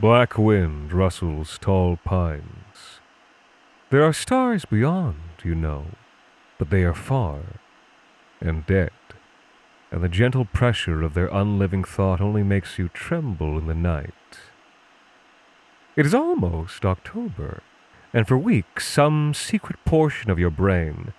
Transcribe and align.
Black 0.00 0.38
wind 0.38 0.92
rustles 0.92 1.58
tall 1.60 1.98
pines. 2.04 3.00
There 3.90 4.04
are 4.04 4.12
stars 4.12 4.64
beyond, 4.64 5.16
you 5.42 5.56
know, 5.56 5.86
but 6.56 6.70
they 6.70 6.84
are 6.84 6.94
far 6.94 7.40
and 8.40 8.64
dead, 8.66 8.92
and 9.90 10.02
the 10.02 10.08
gentle 10.08 10.44
pressure 10.44 11.02
of 11.02 11.14
their 11.14 11.26
unliving 11.28 11.82
thought 11.82 12.20
only 12.20 12.42
makes 12.42 12.78
you 12.78 12.88
tremble 12.88 13.58
in 13.58 13.66
the 13.66 13.74
night. 13.74 14.12
It 15.96 16.06
is 16.06 16.14
almost 16.14 16.84
October, 16.84 17.62
and 18.14 18.28
for 18.28 18.38
weeks 18.38 18.86
some 18.86 19.34
secret 19.34 19.84
portion 19.84 20.30
of 20.30 20.38
your 20.38 20.50
brain, 20.50 21.12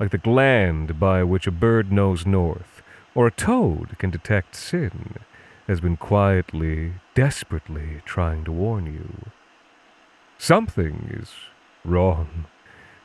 like 0.00 0.10
the 0.10 0.18
gland 0.18 0.98
by 0.98 1.22
which 1.22 1.46
a 1.46 1.52
bird 1.52 1.92
knows 1.92 2.26
north, 2.26 2.73
or 3.14 3.26
a 3.26 3.30
toad 3.30 3.96
can 3.98 4.10
detect 4.10 4.56
sin, 4.56 5.16
has 5.66 5.80
been 5.80 5.96
quietly, 5.96 6.94
desperately 7.14 8.02
trying 8.04 8.44
to 8.44 8.52
warn 8.52 8.86
you. 8.86 9.30
Something 10.38 11.08
is 11.10 11.32
wrong. 11.84 12.46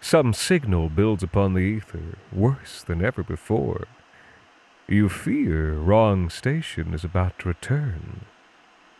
Some 0.01 0.33
signal 0.33 0.89
builds 0.89 1.23
upon 1.23 1.53
the 1.53 1.59
ether, 1.59 2.17
worse 2.31 2.83
than 2.83 3.03
ever 3.03 3.23
before. 3.23 3.87
You 4.87 5.09
fear 5.09 5.73
wrong 5.73 6.29
station 6.29 6.93
is 6.93 7.03
about 7.03 7.37
to 7.39 7.49
return. 7.49 8.25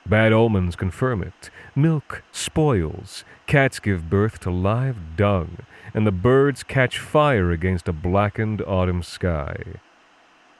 Bad 0.06 0.34
omens 0.34 0.76
confirm 0.76 1.22
it. 1.24 1.50
Milk 1.76 2.24
spoils, 2.32 3.24
cats 3.48 3.80
give 3.80 4.10
birth 4.10 4.40
to 4.42 4.52
live 4.52 5.16
dung, 5.16 5.58
and 5.94 6.06
the 6.06 6.12
birds 6.12 6.64
catch 6.64 7.00
fire 7.00 7.52
against 7.52 7.88
a 7.88 7.94
blackened 7.94 8.62
autumn 8.62 9.04
sky. 9.04 9.56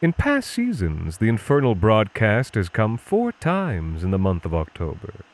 In 0.02 0.14
past 0.14 0.50
seasons, 0.50 1.18
the 1.18 1.28
infernal 1.28 1.76
broadcast 1.76 2.56
has 2.56 2.70
come 2.70 2.98
four 2.98 3.34
times 3.34 4.02
in 4.02 4.12
the 4.12 4.18
month 4.18 4.46
of 4.46 4.56
October. 4.56 5.26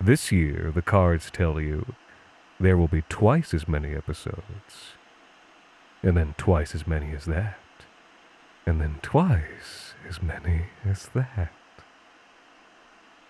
This 0.00 0.32
year, 0.32 0.72
the 0.74 0.80
cards 0.80 1.30
tell 1.30 1.60
you, 1.60 1.94
there 2.58 2.78
will 2.78 2.88
be 2.88 3.02
twice 3.10 3.52
as 3.52 3.68
many 3.68 3.94
episodes. 3.94 4.94
And 6.02 6.16
then 6.16 6.34
twice 6.38 6.74
as 6.74 6.86
many 6.86 7.14
as 7.14 7.26
that. 7.26 7.58
And 8.64 8.80
then 8.80 9.00
twice 9.02 9.92
as 10.08 10.22
many 10.22 10.66
as 10.86 11.10
that. 11.14 11.52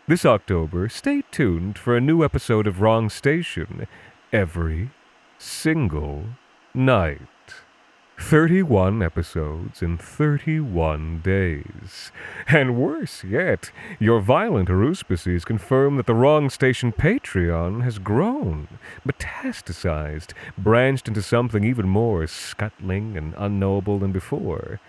This 0.06 0.24
October, 0.24 0.88
stay 0.88 1.22
tuned 1.32 1.78
for 1.78 1.96
a 1.96 2.00
new 2.00 2.22
episode 2.22 2.68
of 2.68 2.80
Wrong 2.80 3.10
Station 3.10 3.88
every 4.32 4.90
single 5.36 6.26
night. 6.74 7.22
31 8.18 9.00
episodes 9.00 9.80
in 9.80 9.96
31 9.96 11.20
days. 11.20 12.10
And 12.48 12.76
worse 12.76 13.22
yet, 13.22 13.70
your 14.00 14.20
violent 14.20 14.68
aruspices 14.68 15.44
confirm 15.44 15.96
that 15.96 16.06
the 16.06 16.16
Wrong 16.16 16.50
Station 16.50 16.92
Patreon 16.92 17.84
has 17.84 18.00
grown, 18.00 18.66
metastasized, 19.06 20.32
branched 20.58 21.06
into 21.06 21.22
something 21.22 21.62
even 21.62 21.88
more 21.88 22.26
scuttling 22.26 23.16
and 23.16 23.34
unknowable 23.38 24.00
than 24.00 24.10
before. 24.10 24.80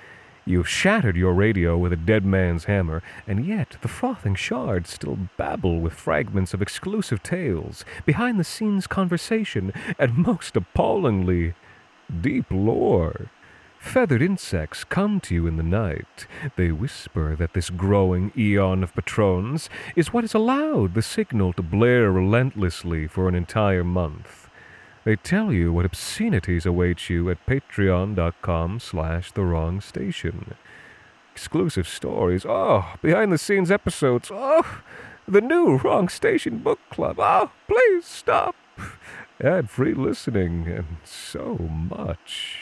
You've 0.44 0.68
shattered 0.68 1.16
your 1.16 1.34
radio 1.34 1.78
with 1.78 1.94
a 1.94 1.98
dead 1.98 2.26
man's 2.26 2.66
hammer, 2.66 3.04
and 3.28 3.46
yet 3.46 3.78
the 3.82 3.88
frothing 3.88 4.34
shards 4.34 4.90
still 4.90 5.18
babble 5.38 5.80
with 5.80 5.94
fragments 5.94 6.56
of 6.56 6.64
exclusive 6.64 7.22
tales, 7.22 7.86
behind 8.08 8.40
the 8.40 8.44
scenes 8.44 8.88
conversation, 8.88 9.72
and 10.00 10.18
most 10.18 10.58
appallingly, 10.58 11.54
deep 12.22 12.46
lore. 12.50 13.30
Feathered 13.80 14.22
insects 14.22 14.84
come 14.84 15.22
to 15.22 15.34
you 15.34 15.48
in 15.48 15.56
the 15.56 15.64
night. 15.64 16.28
They 16.58 16.72
whisper 16.72 17.36
that 17.38 17.54
this 17.54 17.70
growing 17.70 18.34
eon 18.38 18.84
of 18.84 18.94
patrons 18.94 19.70
is 19.96 20.12
what 20.12 20.26
has 20.26 20.34
allowed 20.34 20.94
the 20.94 21.02
signal 21.02 21.54
to 21.54 21.64
blare 21.64 22.12
relentlessly 22.12 23.08
for 23.08 23.30
an 23.30 23.36
entire 23.36 23.86
month. 23.86 24.50
They 25.06 25.16
tell 25.16 25.54
you 25.54 25.72
what 25.72 25.86
obscenities 25.86 26.66
await 26.66 27.10
you 27.10 27.30
at 27.30 27.46
patreon.com 27.46 28.80
slash 28.82 29.32
the 29.32 29.44
wrong 29.44 29.80
station. 29.80 30.56
Exclusive 31.34 31.88
stories, 31.88 32.46
oh, 32.46 32.96
behind 33.02 33.32
the 33.32 33.38
scenes 33.38 33.72
episodes, 33.72 34.30
oh, 34.32 34.82
the 35.26 35.42
new 35.42 35.78
Wrong 35.78 36.10
Station 36.10 36.58
Book 36.58 36.80
Club, 36.90 37.16
oh, 37.18 37.52
please 37.68 38.06
stop 38.06 38.56
ad 39.42 39.70
free 39.70 39.94
listening, 39.94 40.68
and 40.68 40.98
so 41.04 41.58
much 41.58 42.58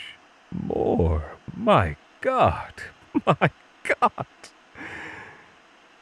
more. 0.52 1.38
My 1.56 1.96
God! 2.22 2.74
My 3.26 3.50
God! 3.84 4.26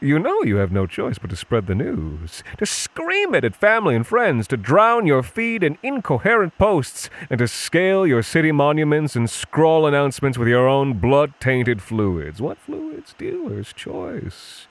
You 0.02 0.20
know 0.20 0.44
you 0.44 0.58
have 0.58 0.72
no 0.72 0.86
choice 0.86 1.18
but 1.18 1.30
to 1.30 1.36
spread 1.36 1.68
the 1.68 1.74
news, 1.74 2.44
to 2.58 2.66
scream 2.66 3.34
it 3.34 3.46
at 3.46 3.56
family 3.56 3.96
and 3.96 4.06
friends, 4.06 4.48
to 4.50 4.58
drown 4.58 5.08
your 5.08 5.24
feed 5.24 5.64
in 5.64 5.78
incoherent 5.82 6.58
posts, 6.58 7.10
and 7.30 7.40
to 7.40 7.48
scale 7.48 8.06
your 8.06 8.22
city 8.22 8.52
monuments 8.52 9.16
and 9.16 9.30
scrawl 9.30 9.88
announcements 9.88 10.38
with 10.38 10.48
your 10.48 10.68
own 10.68 11.00
blood 11.00 11.34
tainted 11.40 11.82
fluids. 11.82 12.42
What 12.42 12.58
fluids? 12.58 13.16
Dealer's 13.18 13.72
choice. 13.72 14.68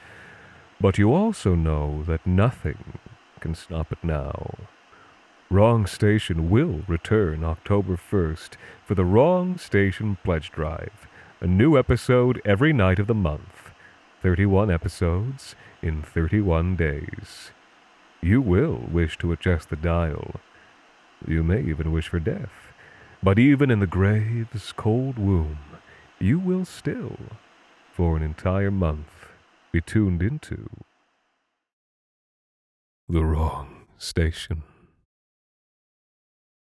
But 0.81 0.99
you 0.99 1.13
also 1.15 1.55
know 1.55 2.05
that 2.07 2.27
nothing 2.27 2.99
can 3.41 3.55
stop 3.55 3.91
it 3.91 4.05
now. 4.05 4.55
Wrong 5.55 5.87
Station 5.87 6.51
will 6.51 6.83
return 6.89 7.45
October 7.45 7.97
1st 7.97 8.57
for 8.85 8.97
the 8.97 9.05
Wrong 9.05 9.57
Station 9.57 10.19
Pledge 10.25 10.51
Drive, 10.51 11.07
a 11.41 11.47
new 11.47 11.79
episode 11.79 12.43
every 12.45 12.73
night 12.73 12.99
of 12.99 13.07
the 13.07 13.15
month. 13.15 13.71
31 14.21 14.69
episodes 14.69 15.55
in 15.81 16.03
31 16.03 16.75
days. 16.75 17.53
You 18.21 18.41
will 18.41 18.89
wish 18.91 19.17
to 19.19 19.31
adjust 19.31 19.71
the 19.71 19.77
dial. 19.77 20.41
You 21.25 21.45
may 21.45 21.63
even 21.63 21.93
wish 21.93 22.09
for 22.09 22.19
death. 22.19 22.73
But 23.23 23.39
even 23.39 23.71
in 23.71 23.79
the 23.79 23.87
grave's 23.87 24.73
cold 24.73 25.21
womb, 25.21 25.61
you 26.19 26.41
will 26.41 26.65
still, 26.65 27.17
for 27.93 28.17
an 28.17 28.25
entire 28.25 28.73
month, 28.73 29.29
be 29.71 29.81
tuned 29.81 30.21
into 30.21 30.69
the 33.09 33.25
wrong 33.25 33.87
station. 33.99 34.65